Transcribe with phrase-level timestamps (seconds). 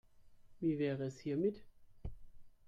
[0.59, 1.61] Wie wäre es hiermit?